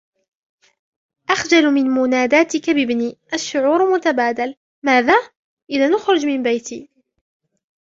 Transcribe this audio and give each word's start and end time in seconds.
أخجل 1.29 1.71
من 1.71 1.85
مناداتك 1.85 2.69
بابني. 2.69 3.17
"الشعور 3.33 3.93
متبادل". 3.93 4.55
"ماذا؟ 4.85 5.15
إذن 5.69 5.95
اخرج 5.95 6.25
من 6.25 6.43
بيتي!". 6.43 6.89